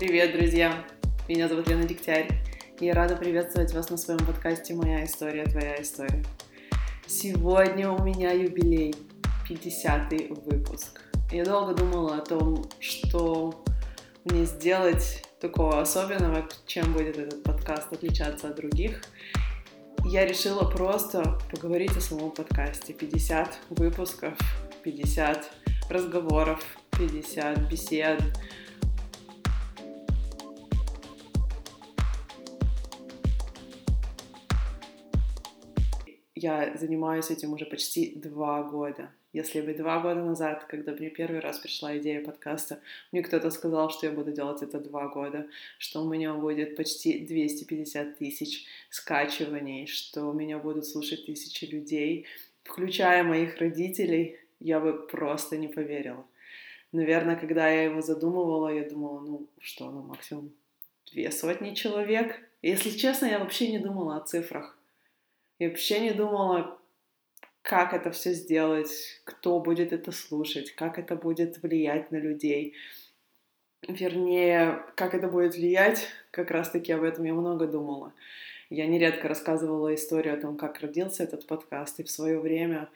[0.00, 0.82] Привет, друзья!
[1.28, 2.26] Меня зовут Лена Дегтярь,
[2.80, 6.24] и я рада приветствовать вас на своем подкасте «Моя история, твоя история».
[7.06, 8.94] Сегодня у меня юбилей,
[9.46, 11.02] 50-й выпуск.
[11.30, 13.62] Я долго думала о том, что
[14.24, 19.02] мне сделать такого особенного, чем будет этот подкаст отличаться от других.
[20.06, 22.94] Я решила просто поговорить о самом подкасте.
[22.94, 24.38] 50 выпусков,
[24.82, 25.44] 50
[25.90, 26.64] разговоров,
[26.98, 28.22] 50 бесед,
[36.40, 39.10] я занимаюсь этим уже почти два года.
[39.32, 42.80] Если бы два года назад, когда мне первый раз пришла идея подкаста,
[43.12, 45.46] мне кто-то сказал, что я буду делать это два года,
[45.78, 52.26] что у меня будет почти 250 тысяч скачиваний, что меня будут слушать тысячи людей,
[52.64, 56.24] включая моих родителей, я бы просто не поверила.
[56.92, 60.52] Наверное, когда я его задумывала, я думала, ну что, ну максимум
[61.12, 62.40] две сотни человек.
[62.62, 64.79] Если честно, я вообще не думала о цифрах.
[65.60, 66.78] Я вообще не думала,
[67.60, 72.74] как это все сделать, кто будет это слушать, как это будет влиять на людей.
[73.86, 78.14] Вернее, как это будет влиять, как раз-таки об этом я много думала.
[78.70, 82.88] Я нередко рассказывала историю о том, как родился этот подкаст, и в свое время,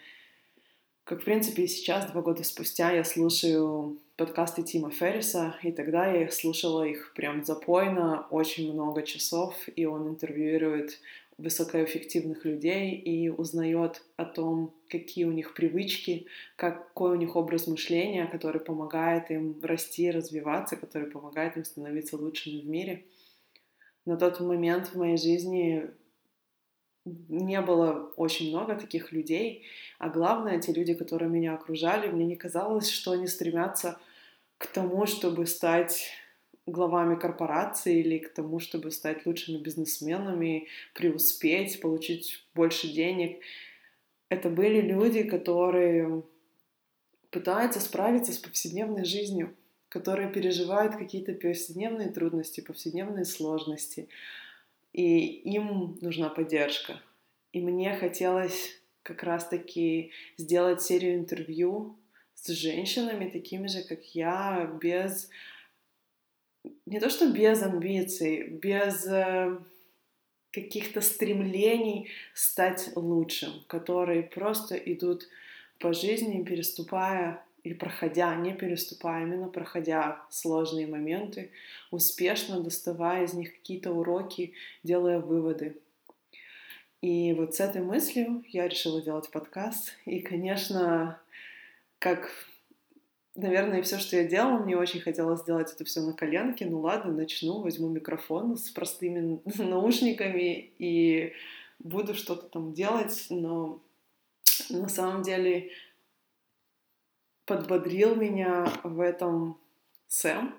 [1.04, 6.06] как в принципе и сейчас, два года спустя, я слушаю подкасты Тима Ферриса, и тогда
[6.06, 11.00] я их слушала их прям запойно, очень много часов, и он интервьюирует
[11.38, 18.26] высокоэффективных людей и узнает о том, какие у них привычки, какой у них образ мышления,
[18.26, 23.04] который помогает им расти, развиваться, который помогает им становиться лучшими в мире.
[24.06, 25.90] На тот момент в моей жизни
[27.04, 29.64] не было очень много таких людей,
[29.98, 33.98] а главное, те люди, которые меня окружали, мне не казалось, что они стремятся
[34.58, 36.10] к тому, чтобы стать
[36.66, 43.40] главами корпорации или к тому, чтобы стать лучшими бизнесменами, преуспеть, получить больше денег.
[44.28, 46.22] Это были люди, которые
[47.30, 49.54] пытаются справиться с повседневной жизнью,
[49.88, 54.08] которые переживают какие-то повседневные трудности, повседневные сложности,
[54.92, 57.00] и им нужна поддержка.
[57.52, 61.96] И мне хотелось как раз-таки сделать серию интервью
[62.34, 65.28] с женщинами, такими же, как я, без
[66.86, 69.58] не то что без амбиций, без э,
[70.52, 75.28] каких-то стремлений стать лучшим, которые просто идут
[75.78, 81.50] по жизни, переступая или проходя, не переступая, именно проходя сложные моменты,
[81.90, 84.52] успешно доставая из них какие-то уроки,
[84.82, 85.76] делая выводы.
[87.00, 89.94] И вот с этой мыслью я решила делать подкаст.
[90.04, 91.20] И, конечно,
[91.98, 92.30] как
[93.34, 96.66] наверное, все, что я делала, мне очень хотелось сделать это все на коленке.
[96.66, 101.32] Ну ладно, начну, возьму микрофон с простыми наушниками и
[101.78, 103.82] буду что-то там делать, но
[104.70, 105.70] на самом деле
[107.44, 109.58] подбодрил меня в этом
[110.06, 110.54] Сэм.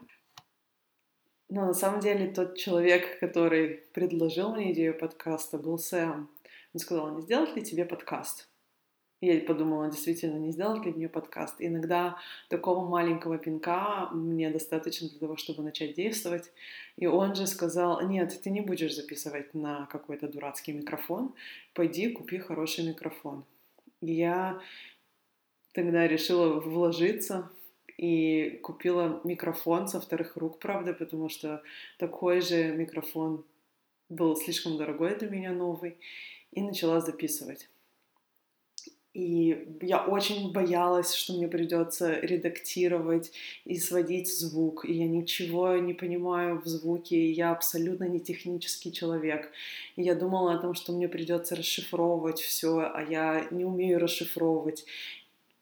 [1.47, 6.29] Но на самом деле тот человек, который предложил мне идею подкаста, был Сэм.
[6.73, 8.49] Он сказал, не сделать ли тебе подкаст?
[9.21, 11.55] Я подумала, действительно, не сделать ли мне подкаст.
[11.59, 12.17] Иногда
[12.49, 16.51] такого маленького пинка мне достаточно для того, чтобы начать действовать.
[16.97, 21.33] И он же сказал, нет, ты не будешь записывать на какой-то дурацкий микрофон,
[21.73, 23.45] пойди купи хороший микрофон.
[24.01, 24.59] И я
[25.73, 27.49] тогда решила вложиться
[27.97, 31.63] и купила микрофон со вторых рук, правда, потому что
[31.97, 33.45] такой же микрофон
[34.09, 35.97] был слишком дорогой для меня новый,
[36.51, 37.69] и начала записывать.
[39.15, 43.31] И я очень боялась, что мне придется редактировать
[43.63, 44.83] и сводить звук.
[44.83, 49.53] И я ничего не понимаю в звуке, и я абсолютно не технический человек.
[49.95, 54.83] И я думала о том, что мне придется расшифровывать все, а я не умею расшифровывать.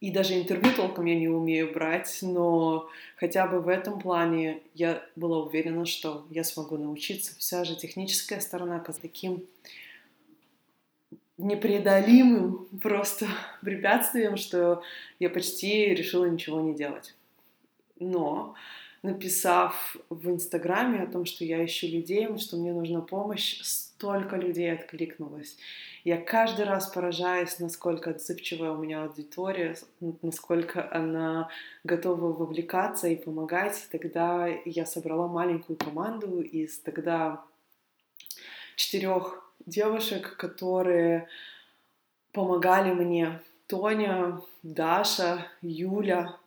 [0.01, 5.05] И даже интервью толком я не умею брать, но хотя бы в этом плане я
[5.15, 7.35] была уверена, что я смогу научиться.
[7.37, 9.43] Вся же техническая сторона к таким
[11.37, 13.27] непреодолимым просто
[13.61, 14.83] препятствием, что
[15.19, 17.15] я почти решила ничего не делать.
[17.99, 18.55] Но
[19.03, 24.73] написав в Инстаграме о том, что я ищу людей, что мне нужна помощь, столько людей
[24.73, 25.57] откликнулось.
[26.05, 29.75] Я каждый раз поражаюсь, насколько отзывчивая у меня аудитория,
[30.21, 31.49] насколько она
[31.83, 33.87] готова вовлекаться и помогать.
[33.91, 37.43] Тогда я собрала маленькую команду из тогда
[38.75, 41.27] четырех девушек, которые
[42.31, 43.41] помогали мне.
[43.67, 46.37] Тоня, Даша, Юля,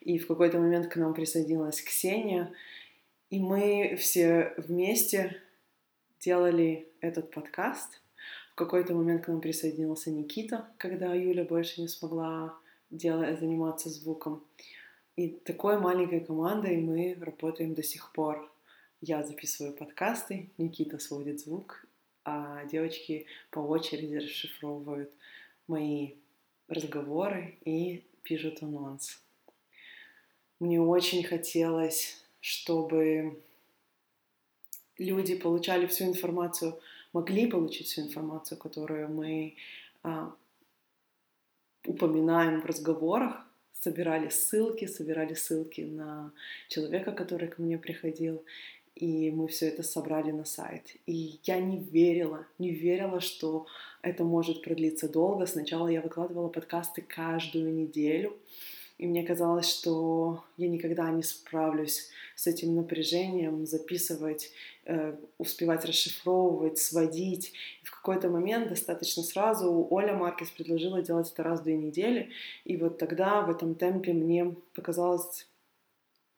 [0.00, 2.52] и в какой-то момент к нам присоединилась Ксения.
[3.30, 5.40] И мы все вместе
[6.20, 8.00] делали этот подкаст.
[8.52, 12.56] В какой-то момент к нам присоединился Никита, когда Юля больше не смогла
[12.90, 14.44] делать, заниматься звуком.
[15.16, 18.50] И такой маленькой командой мы работаем до сих пор.
[19.00, 21.86] Я записываю подкасты, Никита сводит звук,
[22.24, 25.12] а девочки по очереди расшифровывают
[25.66, 26.14] мои
[26.68, 29.20] разговоры и пишут анонс.
[30.60, 33.42] Мне очень хотелось, чтобы
[34.98, 36.80] люди получали всю информацию,
[37.12, 39.56] могли получить всю информацию, которую мы
[40.02, 40.34] а,
[41.86, 46.32] упоминаем в разговорах, собирали ссылки, собирали ссылки на
[46.68, 48.44] человека, который ко мне приходил,
[48.94, 50.94] и мы все это собрали на сайт.
[51.06, 53.66] И я не верила, не верила, что
[54.02, 55.46] это может продлиться долго.
[55.46, 58.36] Сначала я выкладывала подкасты каждую неделю,
[58.96, 64.52] и мне казалось, что я никогда не справлюсь с этим напряжением, записывать,
[64.84, 67.52] э, успевать расшифровывать, сводить.
[67.82, 72.30] И в какой-то момент достаточно сразу Оля Маркес предложила делать это раз в две недели.
[72.64, 75.48] И вот тогда в этом темпе мне показалось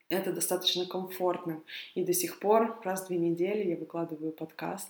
[0.08, 1.64] это достаточно комфортным.
[1.94, 4.88] И до сих пор раз в две недели я выкладываю подкаст.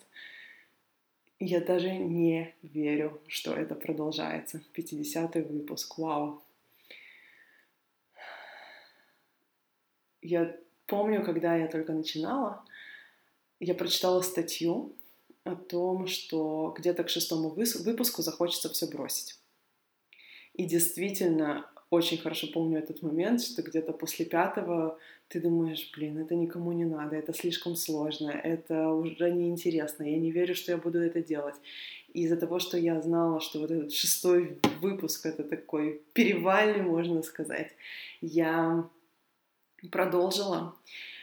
[1.39, 4.63] Я даже не верю, что это продолжается.
[4.75, 5.99] 50-й выпуск.
[5.99, 6.43] Вау.
[10.23, 12.65] Я помню, когда я только начинала,
[13.61, 14.95] я прочитала статью
[15.45, 19.39] о том, что где-то к шестому выпуску захочется все бросить.
[20.55, 24.99] И действительно, очень хорошо помню этот момент, что где-то после пятого
[25.29, 30.33] ты думаешь, блин, это никому не надо, это слишком сложно, это уже неинтересно, я не
[30.33, 31.57] верю, что я буду это делать.
[32.13, 37.23] И из-за того, что я знала, что вот этот шестой выпуск, это такой перевальный, можно
[37.23, 37.73] сказать,
[38.21, 38.89] я
[39.91, 40.75] продолжила.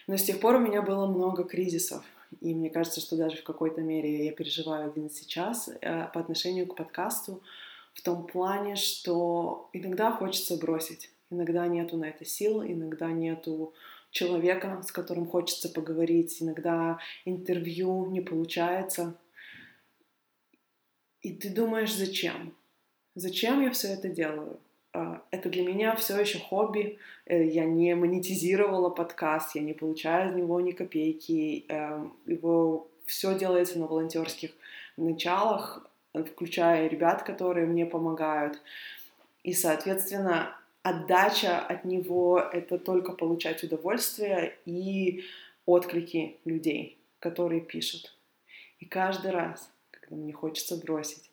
[0.08, 2.04] Но с тех пор у меня было много кризисов.
[2.42, 6.68] И мне кажется, что даже в какой-то мере я переживаю один сейчас э, по отношению
[6.68, 7.42] к подкасту
[7.94, 11.12] в том плане, что иногда хочется бросить.
[11.30, 13.74] Иногда нету на это сил, иногда нету
[14.12, 19.16] человека, с которым хочется поговорить, иногда интервью не получается.
[21.22, 22.54] И ты думаешь, зачем?
[23.16, 24.60] Зачем я все это делаю?
[24.94, 27.00] А, это для меня все еще хобби.
[27.26, 31.66] Э, я не монетизировала подкаст, я не получаю из него ни копейки.
[31.70, 34.52] Эм, его все делается на волонтерских
[34.98, 38.62] началах, включая ребят, которые мне помогают.
[39.44, 45.24] И, соответственно, отдача от него— это только получать удовольствие и
[45.66, 48.16] отклики людей, которые пишут.
[48.80, 51.32] И каждый раз, когда мне хочется бросить,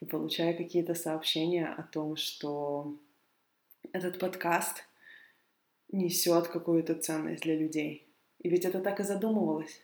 [0.00, 2.96] и получаю какие-то сообщения о том, что
[3.92, 4.84] этот подкаст
[5.92, 8.06] несет какую-то ценность для людей.
[8.40, 9.80] И ведь это так и задумывалось.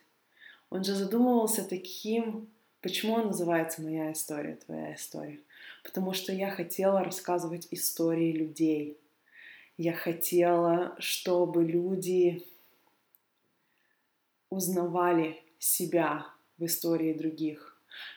[0.69, 2.49] Он же задумывался таким,
[2.81, 5.39] почему он называется «Моя история, твоя история».
[5.83, 8.97] Потому что я хотела рассказывать истории людей.
[9.77, 12.43] Я хотела, чтобы люди
[14.49, 16.27] узнавали себя
[16.57, 17.69] в истории других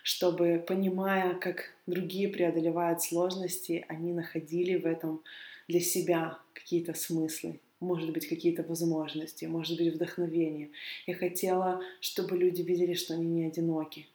[0.03, 5.23] чтобы, понимая, как другие преодолевают сложности, они находили в этом
[5.69, 10.71] для себя какие-то смыслы, может быть, какие-то возможности, может быть, вдохновение.
[11.07, 14.07] Я хотела, чтобы люди видели, что они не одиноки,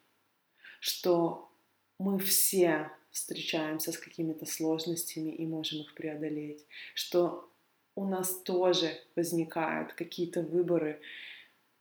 [0.87, 1.49] что
[1.99, 7.49] мы все встречаемся с какими-то сложностями и можем их преодолеть, что
[7.95, 10.99] у нас тоже возникают какие-то выборы,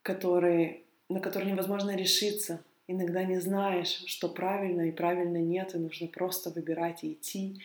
[0.03, 6.07] которые, на которые невозможно решиться, Иногда не знаешь, что правильно и правильно нет, и нужно
[6.07, 7.61] просто выбирать и идти.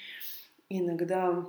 [0.68, 1.46] Иногда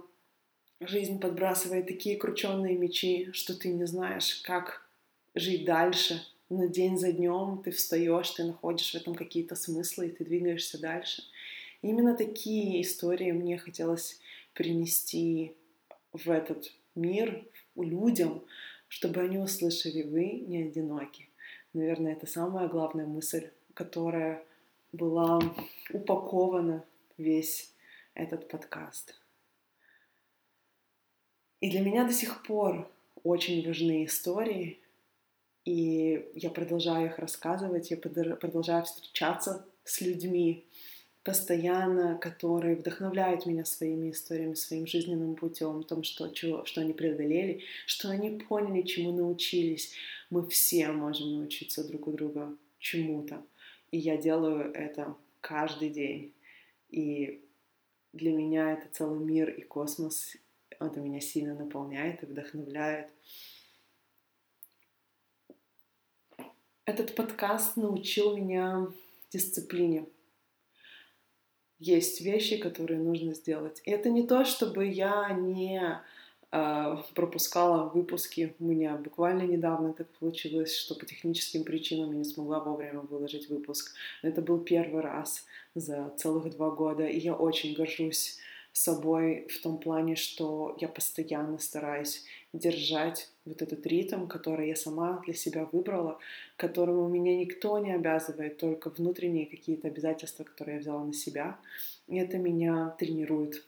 [0.80, 4.86] жизнь подбрасывает такие крученные мечи, что ты не знаешь, как
[5.34, 6.22] жить дальше.
[6.48, 10.80] Но день за днем ты встаешь, ты находишь в этом какие-то смыслы, и ты двигаешься
[10.80, 11.22] дальше.
[11.80, 14.20] И именно такие истории мне хотелось
[14.52, 15.54] принести
[16.12, 17.44] в этот мир
[17.74, 18.44] людям,
[18.88, 21.28] чтобы они услышали, вы не одиноки.
[21.72, 24.44] Наверное, это самая главная мысль которая
[24.92, 25.40] была
[25.92, 26.84] упакована
[27.16, 27.72] весь
[28.14, 29.18] этот подкаст.
[31.60, 32.90] И для меня до сих пор
[33.22, 34.80] очень важны истории,
[35.64, 40.66] и я продолжаю их рассказывать, я продолжаю встречаться с людьми
[41.24, 47.62] постоянно, которые вдохновляют меня своими историями, своим жизненным путем, том, что, чего, что они преодолели,
[47.86, 49.92] что они поняли, чему научились.
[50.30, 53.44] Мы все можем научиться друг у друга чему-то.
[53.92, 56.32] И я делаю это каждый день.
[56.90, 57.44] И
[58.12, 60.36] для меня это целый мир и космос.
[60.80, 63.10] Это меня сильно наполняет и вдохновляет.
[66.84, 68.88] Этот подкаст научил меня
[69.30, 70.04] дисциплине.
[71.78, 73.80] Есть вещи, которые нужно сделать.
[73.84, 76.00] И это не то, чтобы я не
[76.50, 78.56] э, пропускала выпуски.
[78.58, 83.48] У меня буквально недавно так получилось, что по техническим причинам я не смогла вовремя выложить
[83.48, 83.94] выпуск.
[84.24, 85.46] Но это был первый раз
[85.76, 88.38] за целых два года, и я очень горжусь
[88.72, 95.22] собой в том плане, что я постоянно стараюсь держать вот этот ритм, который я сама
[95.24, 96.18] для себя выбрала,
[96.56, 101.58] которому меня никто не обязывает, только внутренние какие-то обязательства, которые я взяла на себя.
[102.08, 103.64] И это меня тренирует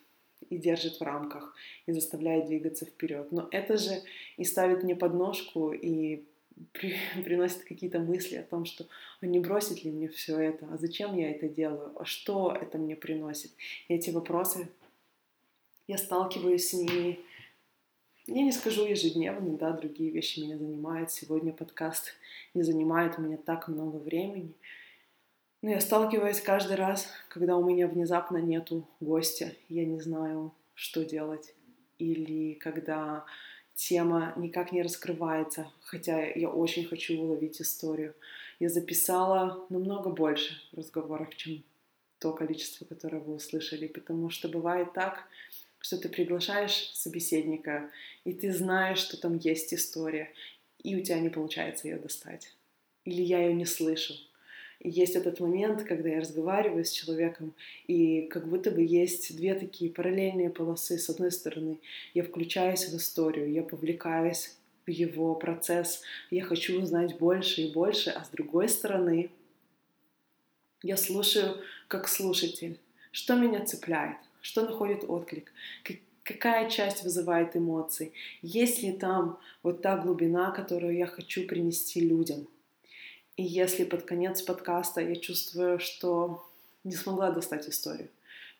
[0.51, 1.55] и держит в рамках,
[1.87, 3.33] и заставляет двигаться вперед.
[3.33, 4.03] Но это же
[4.37, 6.25] и ставит мне подножку, и
[6.73, 8.87] при, приносит какие-то мысли о том, что
[9.21, 12.79] а не бросит ли мне все это, а зачем я это делаю, а что это
[12.79, 13.51] мне приносит.
[13.89, 14.69] И эти вопросы
[15.87, 17.19] я сталкиваюсь с ними,
[18.27, 21.11] я не скажу ежедневно, да, другие вещи меня занимают.
[21.11, 22.15] Сегодня подкаст
[22.55, 24.55] не занимает у меня так много времени.
[25.61, 31.05] Но я сталкиваюсь каждый раз, когда у меня внезапно нету гостя, я не знаю, что
[31.05, 31.55] делать.
[31.99, 33.25] Или когда
[33.75, 38.15] тема никак не раскрывается, хотя я очень хочу уловить историю.
[38.61, 41.63] Я записала намного больше разговоров, чем
[42.19, 45.25] то количество, которое вы услышали, потому что бывает так,
[45.85, 47.91] что ты приглашаешь собеседника,
[48.25, 50.33] и ты знаешь, что там есть история,
[50.83, 52.55] и у тебя не получается ее достать.
[53.05, 54.15] Или я ее не слышу.
[54.81, 57.53] И есть этот момент, когда я разговариваю с человеком,
[57.87, 60.97] и как будто бы есть две такие параллельные полосы.
[60.97, 61.79] С одной стороны,
[62.15, 66.01] я включаюсь в историю, я повлекаюсь в его процесс,
[66.31, 69.31] я хочу узнать больше и больше, а с другой стороны,
[70.83, 72.81] я слушаю как слушатель,
[73.13, 75.51] что меня цепляет, что находит отклик,
[76.23, 82.47] какая часть вызывает эмоции, есть ли там вот та глубина, которую я хочу принести людям.
[83.39, 86.47] И если под конец подкаста я чувствую, что
[86.85, 88.11] не смогла достать историю,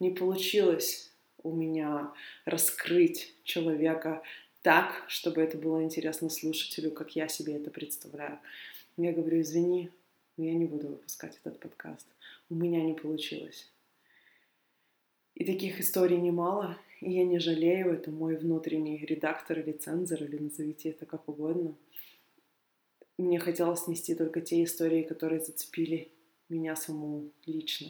[0.01, 1.13] не получилось
[1.43, 2.11] у меня
[2.47, 4.23] раскрыть человека
[4.63, 8.39] так, чтобы это было интересно слушателю, как я себе это представляю.
[8.97, 9.91] Я говорю, извини,
[10.39, 12.07] но я не буду выпускать этот подкаст.
[12.49, 13.69] У меня не получилось.
[15.35, 20.39] И таких историй немало, и я не жалею, это мой внутренний редактор или цензор, или
[20.39, 21.75] назовите это как угодно.
[23.19, 26.11] Мне хотелось нести только те истории, которые зацепили
[26.49, 27.89] меня саму лично.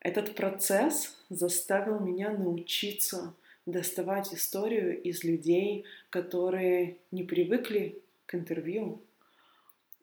[0.00, 3.34] Этот процесс заставил меня научиться
[3.66, 9.02] доставать историю из людей, которые не привыкли к интервью.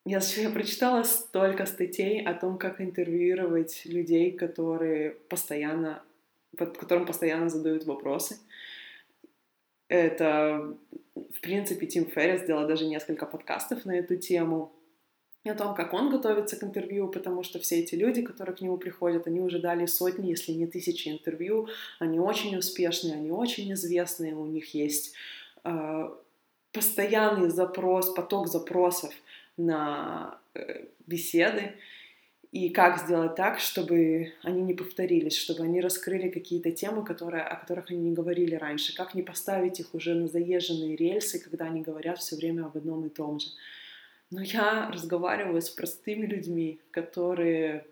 [0.06, 6.04] Я, я прочитала столько статей о том, как интервьюировать людей, которые постоянно
[6.58, 8.38] под которым постоянно задают вопросы.
[9.88, 10.76] Это,
[11.16, 14.72] в принципе, Тим Феррис сделал даже несколько подкастов на эту тему,
[15.46, 18.78] о том, как он готовится к интервью, потому что все эти люди, которые к нему
[18.78, 21.68] приходят, они уже дали сотни, если не тысячи интервью,
[22.00, 25.14] они очень успешные, они очень известные, у них есть
[25.66, 26.10] э,
[26.72, 29.14] постоянный запрос, поток запросов
[29.58, 31.74] на э, беседы,
[32.54, 37.56] и как сделать так, чтобы они не повторились, чтобы они раскрыли какие-то темы, которые, о
[37.56, 41.82] которых они не говорили раньше, как не поставить их уже на заезженные рельсы, когда они
[41.82, 43.48] говорят все время об одном и том же.
[44.30, 47.88] Но я разговариваю с простыми людьми, которые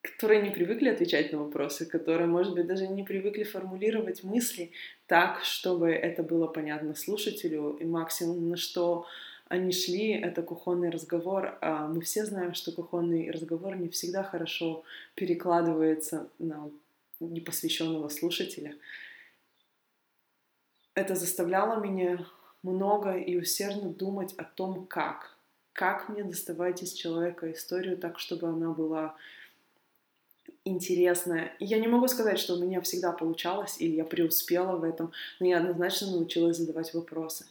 [0.00, 4.72] которые не привыкли отвечать на вопросы, которые, может быть, даже не привыкли формулировать мысли
[5.06, 9.04] так, чтобы это было понятно слушателю, и максимум на что
[9.50, 11.58] они шли, это кухонный разговор.
[11.60, 14.84] А мы все знаем, что кухонный разговор не всегда хорошо
[15.16, 16.70] перекладывается на
[17.18, 18.76] непосвященного слушателя.
[20.94, 22.24] Это заставляло меня
[22.62, 25.36] много и усердно думать о том, как.
[25.72, 29.16] Как мне доставать из человека историю так, чтобы она была
[30.64, 31.56] интересная.
[31.58, 35.10] И я не могу сказать, что у меня всегда получалось, или я преуспела в этом,
[35.40, 37.46] но я однозначно научилась задавать вопросы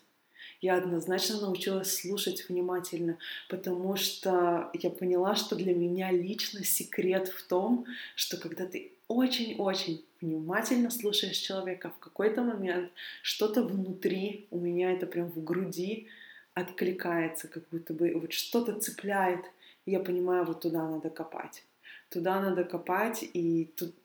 [0.62, 7.48] я однозначно научилась слушать внимательно, потому что я поняла, что для меня лично секрет в
[7.48, 7.86] том,
[8.16, 15.08] что когда ты очень-очень внимательно слушаешь человека, в какой-то момент что-то внутри, у меня это
[15.08, 16.08] прям в груди
[16.54, 19.46] откликается, как будто бы вот что-то цепляет,
[19.86, 21.63] и я понимаю, вот туда надо копать.
[22.10, 23.96] Туда надо копать, и тут,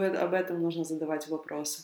[0.00, 1.82] об этом нужно задавать вопросы.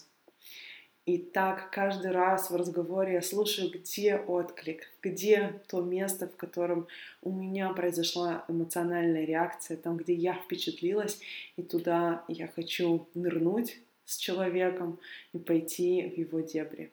[1.06, 6.86] И так каждый раз в разговоре я слушаю, где отклик, где то место, в котором
[7.22, 11.18] у меня произошла эмоциональная реакция, там, где я впечатлилась,
[11.56, 14.98] и туда я хочу нырнуть с человеком
[15.32, 16.90] и пойти в его дебри.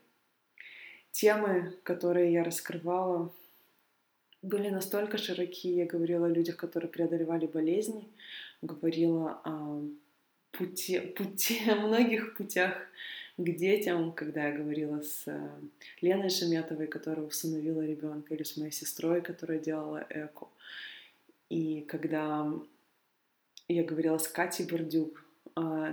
[1.12, 3.32] Темы, которые я раскрывала,
[4.42, 5.70] были настолько широки.
[5.70, 8.08] Я говорила о людях, которые преодолевали болезни,
[8.62, 9.84] говорила о
[10.52, 12.74] пути, пути, о многих путях
[13.38, 15.50] к детям, когда я говорила с э,
[16.02, 20.48] Леной Шеметовой, которая усыновила ребенка, или с моей сестрой, которая делала эко.
[21.50, 22.52] И когда
[23.68, 25.28] я говорила с Катей Бордюк,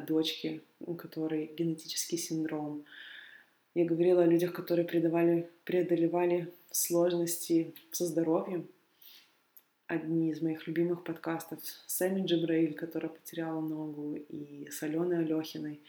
[0.07, 2.85] дочке, у которой генетический синдром.
[3.75, 8.69] Я говорила о людях, которые преодолевали, преодолевали сложности со здоровьем.
[9.87, 15.81] Одни из моих любимых подкастов с Эми Джабраиль, которая потеряла ногу, и с Аленой Алехиной,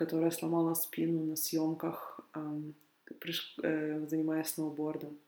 [0.00, 5.18] которая сломала спину на съемках, э, занимаясь сноубордом.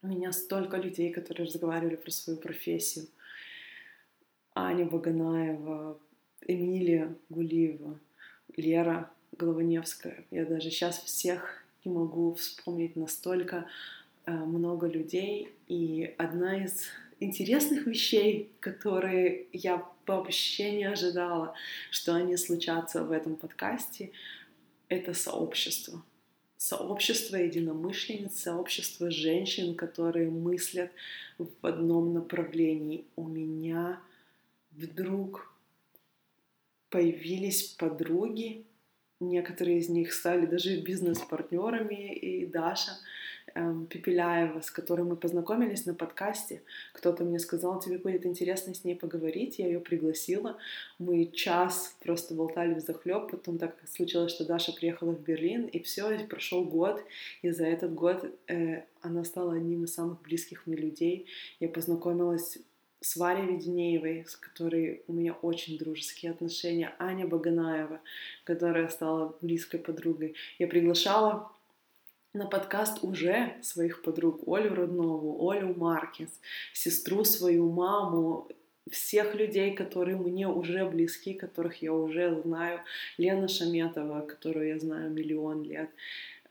[0.00, 3.06] У меня столько людей, которые разговаривали про свою профессию.
[4.54, 5.98] Аня Баганаева,
[6.48, 8.00] Эмилия Гулиева,
[8.56, 10.24] Лера Голованевская.
[10.30, 13.66] Я даже сейчас всех не могу вспомнить настолько
[14.24, 15.50] э, много людей.
[15.68, 16.80] И одна из
[17.20, 21.54] интересных вещей, которые я вообще не ожидала,
[21.90, 24.12] что они случатся в этом подкасте,
[24.88, 26.02] это сообщество.
[26.56, 30.90] Сообщество единомышленниц, сообщество женщин, которые мыслят
[31.38, 33.04] в одном направлении.
[33.14, 34.00] У меня
[34.70, 35.52] вдруг
[36.88, 38.64] появились подруги,
[39.20, 42.92] некоторые из них стали даже бизнес-партнерами, и Даша
[43.88, 46.62] Пепеляева, с которой мы познакомились на подкасте.
[46.92, 50.58] Кто-то мне сказал, тебе будет интересно с ней поговорить, я ее пригласила.
[50.98, 55.80] Мы час просто болтали в захлеб, потом так случилось, что Даша приехала в Берлин, и
[55.80, 57.02] все, и прошел год,
[57.42, 61.26] и за этот год э, она стала одним из самых близких мне людей.
[61.60, 62.58] Я познакомилась
[63.00, 68.00] с Варей Веденеевой, с которой у меня очень дружеские отношения, Аня Баганаева,
[68.44, 70.34] которая стала близкой подругой.
[70.58, 71.52] Я приглашала
[72.36, 76.40] на подкаст уже своих подруг, Олю Роднову, Олю Маркес,
[76.72, 78.48] сестру свою, маму,
[78.90, 82.80] всех людей, которые мне уже близки, которых я уже знаю.
[83.18, 85.90] Лена Шаметова, которую я знаю миллион лет.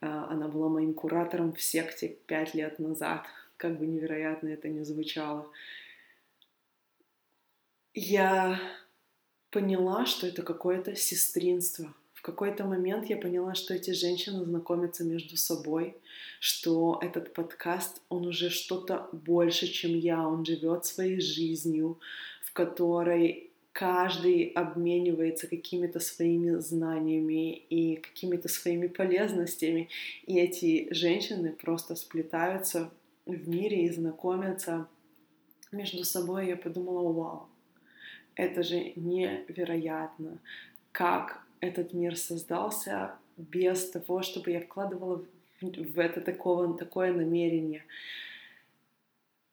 [0.02, 3.26] А, она была моим куратором в секте пять лет назад.
[3.58, 5.50] Как бы невероятно это ни звучало
[7.96, 8.60] я
[9.50, 11.94] поняла, что это какое-то сестринство.
[12.26, 15.96] Какой-то момент я поняла, что эти женщины знакомятся между собой,
[16.40, 22.00] что этот подкаст, он уже что-то больше, чем я, он живет своей жизнью,
[22.42, 29.90] в которой каждый обменивается какими-то своими знаниями и какими-то своими полезностями,
[30.26, 32.90] и эти женщины просто сплетаются
[33.28, 34.88] в мире и знакомятся
[35.72, 36.48] между собой.
[36.48, 37.50] Я подумала, вау,
[38.34, 40.40] это же невероятно,
[40.92, 45.24] как этот мир создался без того, чтобы я вкладывала
[45.62, 47.84] в это такого, такое намерение.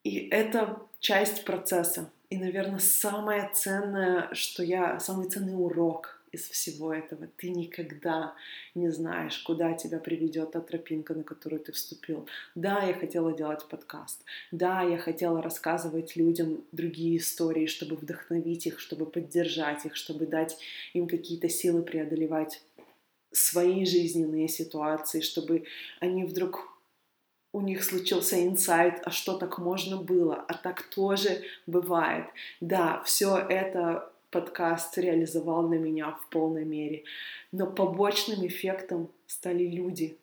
[0.03, 2.11] И это часть процесса.
[2.29, 7.27] И, наверное, самое ценное, что я, самый ценный урок из всего этого.
[7.37, 8.35] Ты никогда
[8.75, 12.27] не знаешь, куда тебя приведет та тропинка, на которую ты вступил.
[12.55, 14.23] Да, я хотела делать подкаст.
[14.51, 20.57] Да, я хотела рассказывать людям другие истории, чтобы вдохновить их, чтобы поддержать их, чтобы дать
[20.93, 22.61] им какие-то силы преодолевать
[23.31, 25.65] свои жизненные ситуации, чтобы
[25.99, 26.73] они вдруг
[27.51, 32.25] у них случился инсайт, а что так можно было, а так тоже бывает.
[32.59, 37.03] Да, все это подкаст реализовал на меня в полной мере.
[37.51, 40.17] Но побочным эффектом стали люди,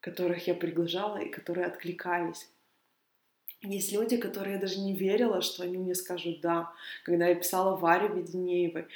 [0.00, 2.48] которых я приглашала и которые откликались.
[3.62, 6.70] Есть люди, которые я даже не верила, что они мне скажут «да».
[7.02, 8.86] Когда я писала Варе Веденеевой,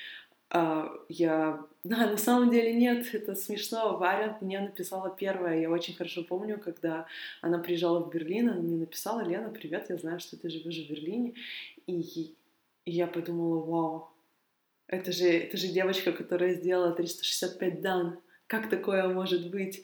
[0.50, 1.64] а, я...
[1.84, 3.96] Да, на самом деле нет, это смешно.
[3.96, 5.60] Варя мне написала первая.
[5.60, 7.06] Я очень хорошо помню, когда
[7.40, 10.90] она приезжала в Берлин, она мне написала, Лена, привет, я знаю, что ты живешь в
[10.90, 11.34] Берлине.
[11.88, 12.36] И
[12.84, 14.11] я подумала, вау,
[14.92, 18.18] это же, это же девочка, которая сделала 365 дан.
[18.46, 19.82] Как такое может быть?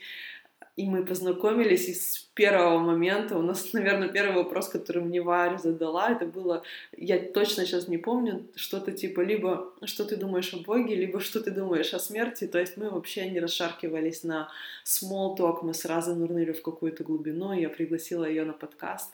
[0.76, 5.56] И мы познакомились, и с первого момента у нас, наверное, первый вопрос, который мне Варя
[5.56, 6.62] задала, это было,
[6.94, 11.40] я точно сейчас не помню, что-то типа либо что ты думаешь о Боге, либо что
[11.40, 12.46] ты думаешь о смерти.
[12.46, 14.50] То есть мы вообще не расшаркивались на
[14.84, 19.10] small talk, мы сразу нырнули в какую-то глубину, я пригласила ее на подкаст.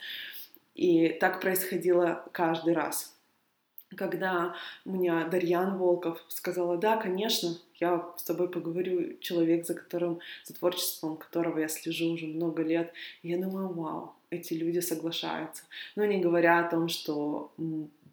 [0.75, 3.14] И так происходило каждый раз
[3.95, 4.55] когда
[4.85, 11.17] мне Дарьян Волков сказала, да, конечно, я с тобой поговорю, человек, за которым, за творчеством
[11.17, 12.93] которого я слежу уже много лет.
[13.23, 15.65] Я думаю, вау, эти люди соглашаются.
[15.97, 17.53] Но не говоря о том, что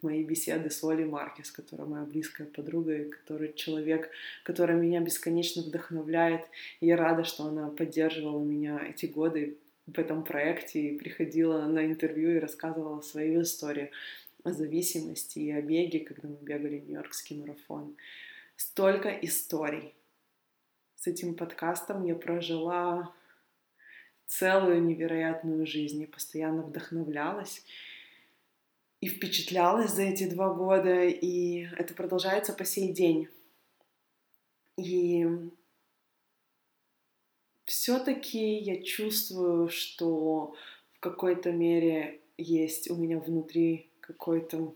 [0.02, 4.10] мои беседы с Олей Маркес, которая моя близкая подруга, и который человек,
[4.42, 6.42] который меня бесконечно вдохновляет.
[6.80, 11.84] И я рада, что она поддерживала меня эти годы, в этом проекте и приходила на
[11.84, 13.90] интервью и рассказывала свою историю
[14.44, 17.96] о зависимости и о беге, когда мы бегали Нью-Йоркский марафон.
[18.56, 19.94] Столько историй.
[20.96, 23.14] С этим подкастом я прожила
[24.26, 26.00] целую невероятную жизнь.
[26.00, 27.64] Я постоянно вдохновлялась
[29.00, 33.28] и впечатлялась за эти два года, и это продолжается по сей день.
[34.76, 35.26] И
[37.64, 40.54] все-таки я чувствую, что
[40.92, 44.74] в какой-то мере есть у меня внутри какое-то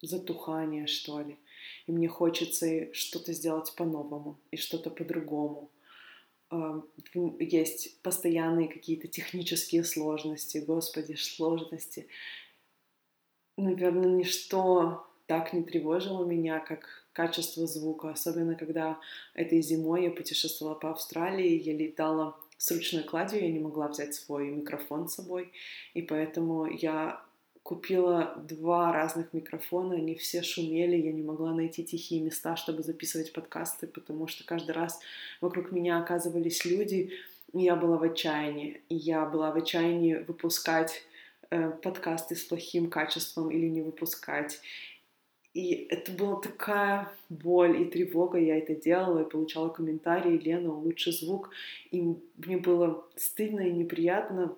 [0.00, 1.36] затухание, что ли.
[1.86, 5.70] И мне хочется что-то сделать по-новому и что-то по-другому.
[7.38, 12.08] Есть постоянные какие-то технические сложности, господи, сложности.
[13.56, 18.98] Наверное, ничто так не тревожило меня, как качество звука, особенно когда
[19.34, 24.14] этой зимой я путешествовала по Австралии, я летала с ручной кладью, я не могла взять
[24.14, 25.52] свой микрофон с собой,
[25.94, 27.24] и поэтому я
[27.70, 33.32] купила два разных микрофона, они все шумели, я не могла найти тихие места, чтобы записывать
[33.32, 34.98] подкасты, потому что каждый раз
[35.40, 37.12] вокруг меня оказывались люди,
[37.52, 41.04] и я была в отчаянии, и я была в отчаянии выпускать
[41.50, 44.60] э, подкасты с плохим качеством или не выпускать.
[45.54, 51.12] И это была такая боль и тревога, я это делала, и получала комментарии, Лена, лучший
[51.12, 51.50] звук,
[51.92, 52.02] и
[52.36, 54.56] мне было стыдно и неприятно,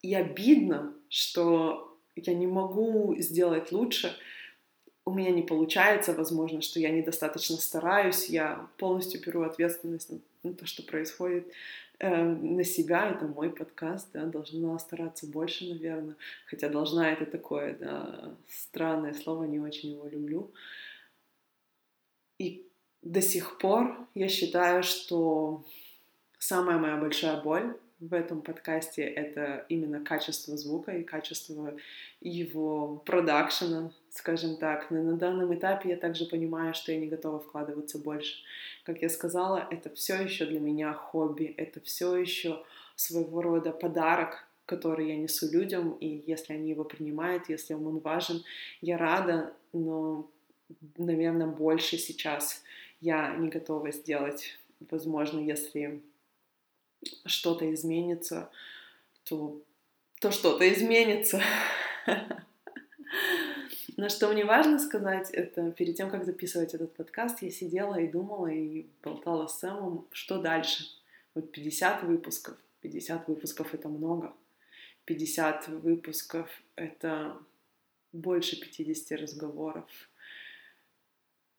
[0.00, 4.16] и обидно, что я не могу сделать лучше,
[5.04, 10.10] у меня не получается, возможно, что я недостаточно стараюсь, я полностью беру ответственность
[10.42, 11.46] на то, что происходит
[11.98, 17.76] э, на себя, это мой подкаст, да, должна стараться больше, наверное, хотя должна это такое,
[17.76, 20.50] да, странное слово, не очень его люблю.
[22.38, 22.66] И
[23.02, 25.64] до сих пор я считаю, что
[26.38, 27.76] самая моя большая боль
[28.08, 31.74] в этом подкасте это именно качество звука и качество
[32.20, 34.90] его продакшена, скажем так.
[34.90, 38.42] Но на данном этапе я также понимаю, что я не готова вкладываться больше.
[38.84, 42.62] Как я сказала, это все еще для меня хобби, это все еще
[42.96, 48.42] своего рода подарок, который я несу людям, и если они его принимают, если он важен,
[48.80, 50.30] я рада, но,
[50.96, 52.62] наверное, больше сейчас
[53.00, 54.58] я не готова сделать.
[54.90, 56.02] Возможно, если
[57.26, 58.50] что-то изменится,
[59.24, 59.60] то,
[60.20, 61.42] то что-то изменится.
[63.96, 68.10] Но что мне важно сказать, это перед тем, как записывать этот подкаст, я сидела и
[68.10, 70.84] думала и болтала с Сэмом, что дальше.
[71.34, 72.56] Вот 50 выпусков.
[72.80, 74.34] 50 выпусков— это много.
[75.04, 77.36] 50 выпусков— это
[78.12, 79.88] больше 50 разговоров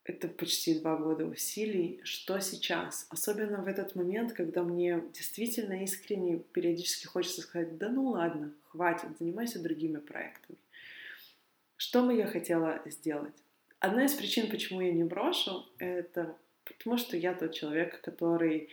[0.06, 2.00] это почти два года усилий.
[2.04, 3.08] Что сейчас?
[3.10, 9.10] Особенно в этот момент, когда мне действительно искренне периодически хочется сказать, да ну ладно, хватит,
[9.20, 10.60] занимайся другими проектами.
[11.76, 13.34] Что бы я хотела сделать?
[13.80, 18.70] Одна из причин, почему я не брошу, это потому что я тот человек, который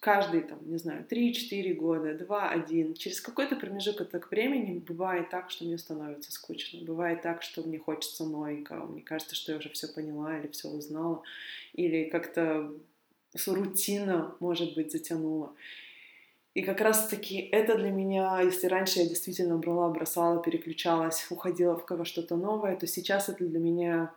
[0.00, 5.78] каждый, там, не знаю, 3-4 года, 2-1, через какой-то промежуток времени бывает так, что мне
[5.78, 10.38] становится скучно, бывает так, что мне хочется новенького, мне кажется, что я уже все поняла
[10.38, 11.22] или все узнала,
[11.72, 12.72] или как-то
[13.46, 15.52] рутина, может быть, затянула.
[16.54, 21.84] И как раз-таки это для меня, если раньше я действительно брала, бросала, переключалась, уходила в
[21.84, 24.14] кого что-то новое, то сейчас это для меня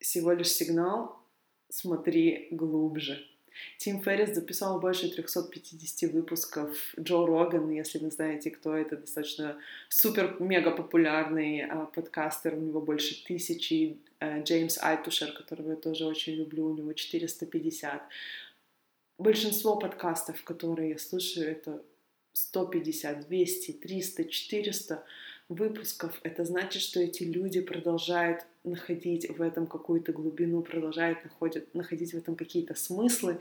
[0.00, 1.16] всего лишь сигнал
[1.68, 3.24] «смотри глубже»,
[3.78, 6.94] Тим Феррис записал больше 350 выпусков.
[6.98, 9.56] Джо Роган, если вы знаете, кто это, достаточно
[9.88, 13.98] супер-мега популярный а, подкастер, у него больше тысячи.
[14.20, 18.02] А, Джеймс Айтушер, которого я тоже очень люблю, у него 450.
[19.18, 21.82] Большинство подкастов, которые я слушаю, это
[22.32, 25.04] 150, 200, 300, 400
[25.48, 32.12] выпусков, это значит, что эти люди продолжают находить в этом какую-то глубину, продолжают находят, находить
[32.12, 33.40] в этом какие-то смыслы.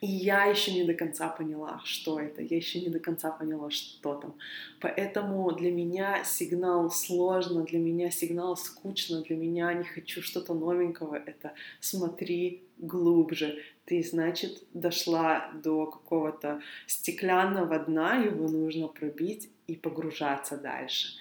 [0.00, 3.70] И я еще не до конца поняла, что это, я еще не до конца поняла,
[3.70, 4.34] что там.
[4.80, 11.16] Поэтому для меня сигнал сложно, для меня сигнал скучно, для меня не хочу что-то новенького.
[11.16, 13.62] Это смотри глубже.
[13.84, 21.16] Ты, значит, дошла до какого-то стеклянного дна, его нужно пробить и погружаться дальше.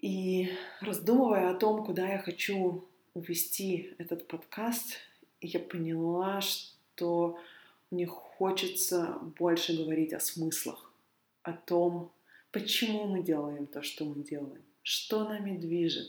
[0.00, 0.50] И
[0.80, 4.96] раздумывая о том, куда я хочу увести этот подкаст,
[5.40, 6.71] я поняла, что
[7.90, 10.90] мне хочется больше говорить о смыслах,
[11.42, 12.10] о том,
[12.50, 16.08] почему мы делаем то, что мы делаем, что нами движет,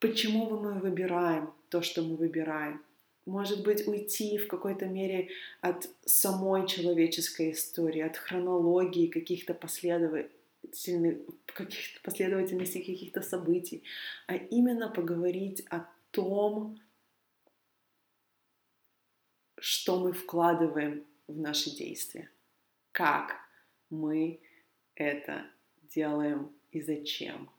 [0.00, 2.82] почему мы выбираем то, что мы выбираем,
[3.26, 5.28] может быть, уйти в какой-то мере
[5.60, 13.82] от самой человеческой истории, от хронологии каких-то последовательных, каких-то последовательностей каких-то событий,
[14.28, 16.78] а именно поговорить о том,
[19.58, 22.30] что мы вкладываем в наши действия,
[22.92, 23.36] как
[23.90, 24.40] мы
[24.94, 25.46] это
[25.82, 27.50] делаем и зачем.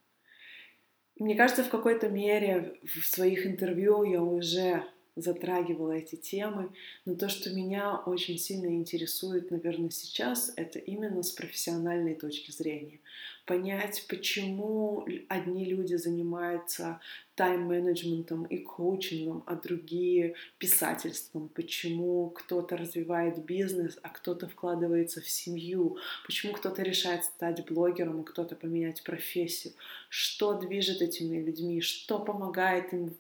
[1.20, 4.84] Мне кажется, в какой-то мере в своих интервью я уже
[5.18, 6.70] затрагивала эти темы,
[7.06, 13.00] но то, что меня очень сильно интересует, наверное, сейчас, это именно с профессиональной точки зрения.
[13.46, 17.00] Понять, почему одни люди занимаются
[17.36, 25.98] тайм-менеджментом и коучингом, а другие писательством, почему кто-то развивает бизнес, а кто-то вкладывается в семью,
[26.26, 29.74] почему кто-то решает стать блогером, а кто-то поменять профессию,
[30.10, 33.16] что движет этими людьми, что помогает им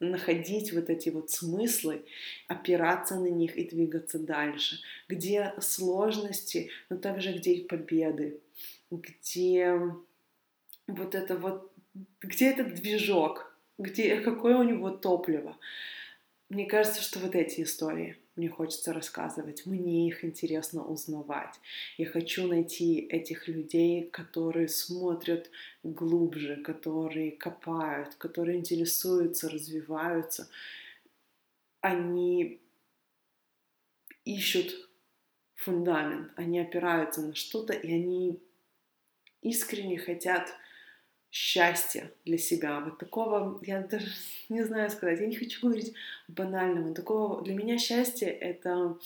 [0.00, 2.04] находить вот эти вот смыслы,
[2.48, 4.80] опираться на них и двигаться дальше.
[5.08, 8.40] Где сложности, но также где и победы,
[8.90, 9.78] где
[10.86, 11.72] вот это вот,
[12.20, 15.56] где этот движок, где, какое у него топливо.
[16.48, 21.60] Мне кажется, что вот эти истории мне хочется рассказывать, мне их интересно узнавать.
[21.98, 25.50] Я хочу найти этих людей, которые смотрят
[25.82, 30.48] глубже, которые копают, которые интересуются, развиваются.
[31.82, 32.60] Они
[34.24, 34.88] ищут
[35.54, 38.40] фундамент, они опираются на что-то, и они
[39.42, 40.54] искренне хотят
[41.32, 42.80] счастья для себя.
[42.80, 44.06] Вот такого, я даже
[44.48, 45.94] не знаю сказать, я не хочу говорить
[46.28, 46.94] банального.
[46.94, 48.98] Такого для меня счастье— это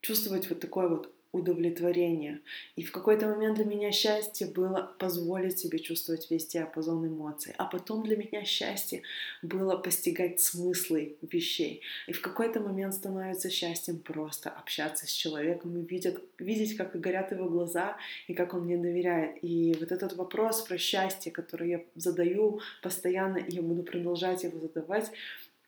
[0.00, 2.40] чувствовать вот такое вот удовлетворение.
[2.76, 7.54] И в какой-то момент для меня счастье было позволить себе чувствовать весь диапазон эмоций.
[7.56, 9.02] А потом для меня счастье
[9.40, 11.80] было постигать смыслы вещей.
[12.06, 17.32] И в какой-то момент становится счастьем просто общаться с человеком и видеть, видеть, как горят
[17.32, 17.96] его глаза
[18.28, 19.42] и как он мне доверяет.
[19.42, 24.60] И вот этот вопрос про счастье, который я задаю постоянно, и я буду продолжать его
[24.60, 25.10] задавать,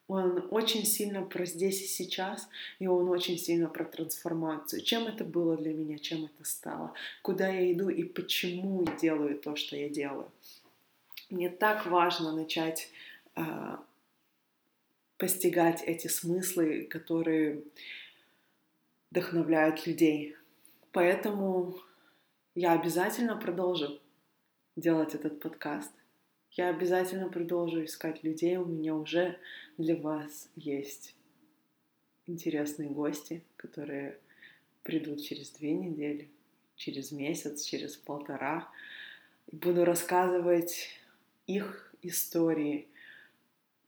[0.07, 4.83] он очень сильно про здесь и сейчас, и он очень сильно про трансформацию.
[4.83, 9.39] Чем это было для меня, чем это стало, куда я иду и почему я делаю
[9.39, 10.31] то, что я делаю.
[11.31, 12.91] Мне так важно начать
[13.35, 13.43] э,
[15.17, 17.63] постигать эти смыслы, которые
[19.11, 20.37] вдохновляют людей.
[20.93, 21.79] Поэтому
[22.55, 24.01] я обязательно продолжу
[24.77, 25.91] делать этот подкаст.
[26.57, 28.57] Я обязательно продолжу искать людей.
[28.59, 29.37] У меня уже
[29.77, 31.17] для вас есть
[32.29, 34.19] интересные гости, которые
[34.85, 36.31] придут через две недели,
[36.77, 38.69] через месяц, через полтора.
[39.51, 40.91] Буду рассказывать
[41.49, 42.87] их истории,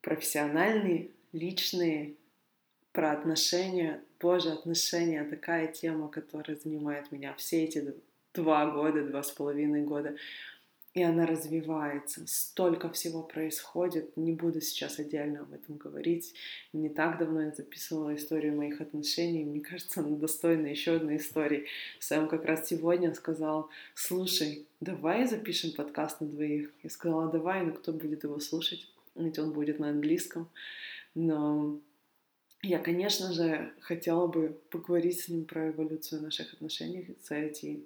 [0.01, 2.15] профессиональные, личные,
[2.91, 4.03] про отношения.
[4.19, 7.95] Боже, отношения— такая тема, которая занимает меня все эти
[8.35, 10.17] два года, два с половиной года
[10.97, 12.23] и она развивается.
[12.27, 14.17] Столько всего происходит.
[14.17, 16.33] Не буду сейчас отдельно об этом говорить.
[16.73, 19.45] Не так давно я записывала историю моих отношений.
[19.45, 21.67] Мне кажется, она достойна еще одной истории.
[22.01, 26.73] Сэм как раз сегодня сказал, слушай, давай запишем подкаст на двоих.
[26.83, 28.91] Я сказала, давай, но кто будет его слушать?
[29.17, 30.49] Ведь он будет на английском.
[31.15, 31.79] Но
[32.63, 37.85] я, конечно же, хотела бы поговорить с ним про эволюцию наших отношений за эти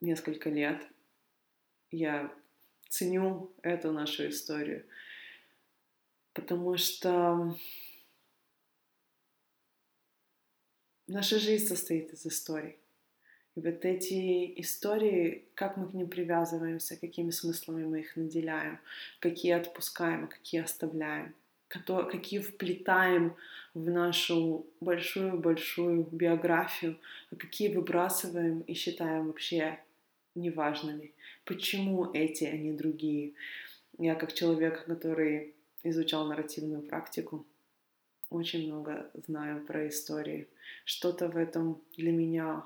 [0.00, 0.86] несколько лет
[1.90, 2.32] я
[2.88, 4.84] ценю эту нашу историю,
[6.32, 7.56] потому что
[11.06, 12.76] наша жизнь состоит из историй.
[13.56, 18.78] И вот эти истории, как мы к ним привязываемся, какими смыслами мы их наделяем,
[19.18, 21.34] какие отпускаем, а какие оставляем,
[21.68, 23.36] какие вплетаем
[23.74, 26.98] в нашу большую-большую биографию,
[27.32, 29.80] а какие выбрасываем и считаем вообще
[30.34, 31.14] неважными.
[31.44, 33.34] Почему эти, а не другие?
[33.98, 37.46] Я как человек, который изучал нарративную практику,
[38.30, 40.48] очень много знаю про истории.
[40.84, 42.64] Что-то в этом для меня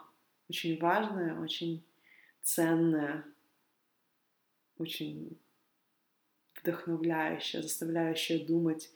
[0.48, 1.82] очень важное, очень
[2.42, 3.24] ценное,
[4.78, 5.38] очень
[6.60, 8.90] вдохновляющее, заставляющее думать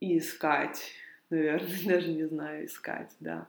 [0.00, 0.94] и искать
[1.32, 3.48] наверное, даже не знаю, искать, да.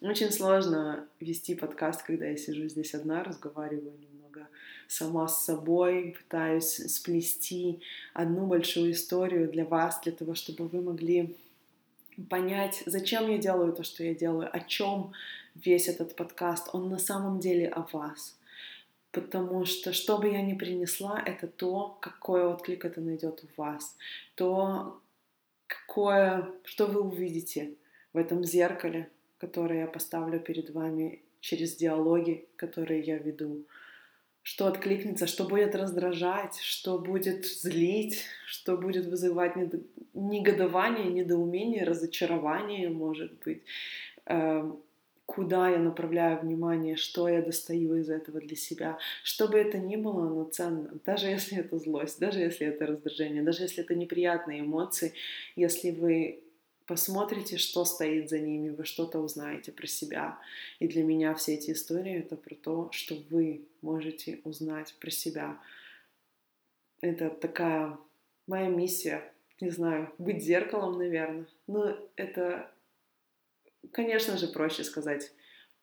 [0.00, 4.46] Очень сложно вести подкаст, когда я сижу здесь одна, разговариваю немного
[4.86, 7.80] сама с собой, пытаюсь сплести
[8.12, 11.36] одну большую историю для вас, для того, чтобы вы могли
[12.30, 15.12] понять, зачем я делаю то, что я делаю, о чем
[15.54, 18.38] весь этот подкаст, он на самом деле о вас.
[19.12, 23.96] потому что что бы я ни принесла, это то, какой отклик это найдет у вас,
[24.34, 25.00] то,
[25.94, 27.74] какое, что вы увидите
[28.12, 33.64] в этом зеркале, которое я поставлю перед вами через диалоги, которые я веду,
[34.42, 39.54] что откликнется, что будет раздражать, что будет злить, что будет вызывать
[40.14, 43.62] негодование, недоумение, разочарование, может быть,
[44.26, 44.80] эм,
[45.26, 48.98] куда я направляю внимание, что я достаю из этого для себя.
[49.22, 50.90] Что бы это ни было, оно ценно.
[51.04, 55.14] Даже если это злость, даже если это раздражение, даже если это неприятные эмоции,
[55.56, 56.44] если вы
[56.86, 60.38] посмотрите, что стоит за ними, вы что-то узнаете про себя.
[60.78, 65.58] И для меня все эти истории— это про то, что вы можете узнать про себя.
[67.00, 67.98] Это такая
[68.46, 71.46] моя миссия, не знаю, быть зеркалом, наверное.
[71.66, 72.70] Но это
[73.92, 75.32] Конечно же, проще сказать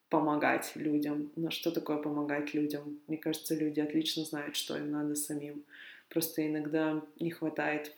[0.09, 1.31] помогать людям.
[1.35, 2.99] Но что такое помогать людям?
[3.07, 5.63] Мне кажется, люди отлично знают, что им надо самим.
[6.09, 7.95] Просто иногда не хватает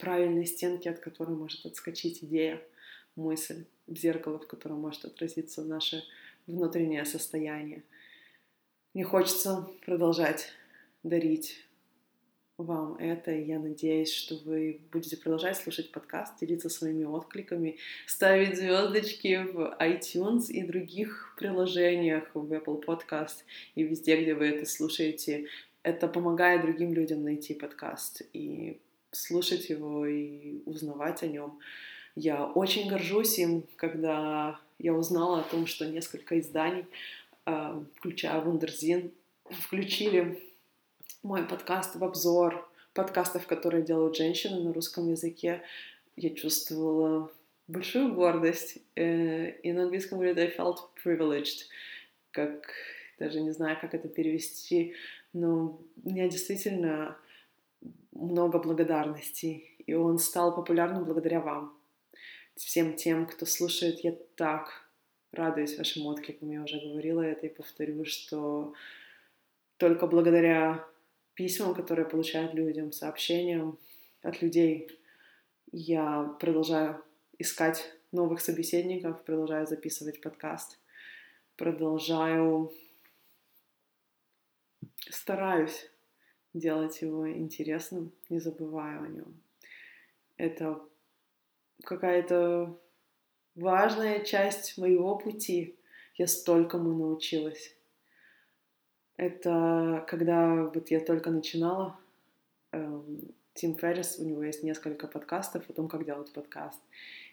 [0.00, 2.62] правильной стенки, от которой может отскочить идея,
[3.14, 6.02] мысль, зеркало, в котором может отразиться наше
[6.46, 7.82] внутреннее состояние.
[8.94, 10.50] Мне хочется продолжать
[11.02, 11.65] дарить
[12.58, 18.56] вам это, и я надеюсь, что вы будете продолжать слушать подкаст, делиться своими откликами, ставить
[18.56, 25.48] звездочки в iTunes и других приложениях, в Apple Podcast и везде, где вы это слушаете.
[25.82, 31.58] Это помогает другим людям найти подкаст и слушать его и узнавать о нем.
[32.14, 36.86] Я очень горжусь им, когда я узнала о том, что несколько изданий,
[37.44, 39.12] а, включая Вундерзин,
[39.44, 40.42] включили
[41.26, 45.60] мой подкаст в обзор подкастов, которые делают женщины на русском языке,
[46.14, 47.32] я чувствовала
[47.66, 48.78] большую гордость.
[48.94, 51.64] Э, и на английском говорят I felt privileged,
[52.30, 52.70] как
[53.18, 54.94] даже не знаю, как это перевести,
[55.32, 57.18] но у меня действительно
[58.12, 61.76] много благодарностей, и он стал популярным благодаря вам.
[62.54, 64.88] Всем тем, кто слушает, я так
[65.32, 66.52] радуюсь вашим откликам.
[66.52, 68.74] Я уже говорила это и повторю, что
[69.76, 70.86] только благодаря
[71.36, 73.78] письмам, которые получают людям, сообщениям
[74.22, 74.90] от людей.
[75.70, 77.04] Я продолжаю
[77.38, 80.78] искать новых собеседников, продолжаю записывать подкаст,
[81.56, 82.72] продолжаю,
[85.10, 85.90] стараюсь
[86.54, 89.40] делать его интересным, не забываю о нем.
[90.38, 90.80] Это
[91.84, 92.80] какая-то
[93.54, 95.76] важная часть моего пути.
[96.14, 97.75] Я столькому научилась.
[99.16, 101.98] Это когда вот я только начинала,
[102.72, 103.20] эм,
[103.54, 106.80] Тим Феррис, у него есть несколько подкастов о том, как делать подкаст.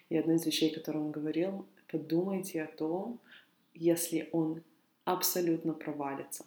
[0.08, 3.20] И одна из вещей, которую он говорил, подумайте о том,
[3.74, 4.62] если он
[5.04, 6.46] абсолютно провалится,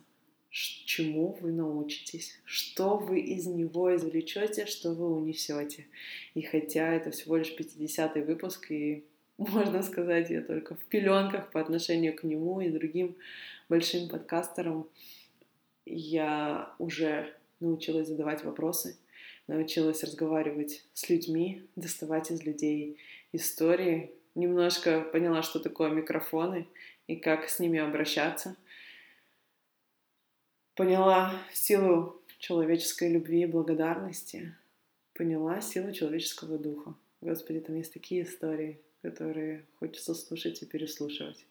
[0.50, 5.86] чему вы научитесь, что вы из него извлечете, что вы унесете.
[6.34, 9.04] И хотя это всего лишь 50-й выпуск, и
[9.38, 13.15] можно сказать, я только в пеленках по отношению к нему и другим
[13.69, 14.88] большим подкастерам,
[15.89, 18.97] я уже научилась задавать вопросы,
[19.47, 23.00] научилась разговаривать с людьми, доставать из людей
[23.32, 26.67] истории, немножко поняла, что такое микрофоны
[27.08, 28.56] и как с ними обращаться.
[30.76, 34.54] Поняла силу человеческой любви и благодарности,
[35.13, 36.93] поняла силу человеческого духа.
[37.21, 41.45] Господи, там есть такие истории, которые хочется слушать и переслушивать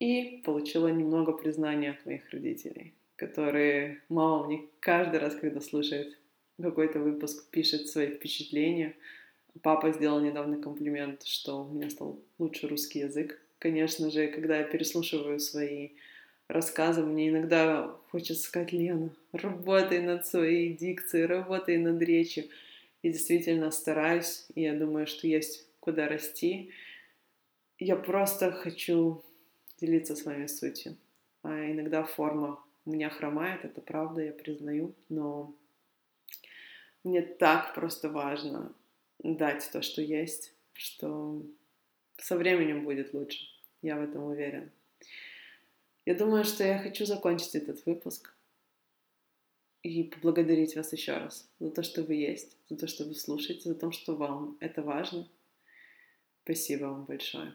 [0.00, 6.18] и получила немного признания от моих родителей, которые мама мне каждый раз, когда слушает
[6.60, 8.96] какой-то выпуск, пишет свои впечатления.
[9.62, 13.40] Папа сделал недавно комплимент, что у меня стал лучше русский язык.
[13.58, 15.90] Конечно же, когда я переслушиваю свои
[16.48, 22.44] рассказы, мне иногда хочется сказать, Лена, работай над своей дикцией, работай над речью.
[23.02, 26.70] И действительно стараюсь, и я думаю, что есть куда расти.
[27.78, 29.22] Я просто хочу
[29.80, 30.96] делиться с вами сутью.
[31.42, 35.54] А иногда форма у меня хромает, это правда, я признаю, но
[37.02, 38.74] мне так просто важно
[39.18, 41.42] дать то, что есть, что
[42.18, 43.46] со временем будет лучше.
[43.82, 44.70] Я в этом уверен.
[46.04, 48.34] Я думаю, что я хочу закончить этот выпуск
[49.82, 53.68] и поблагодарить вас еще раз за то, что вы есть, за то, что вы слушаете,
[53.68, 55.28] за то, что вам это важно.
[56.42, 57.54] Спасибо вам большое.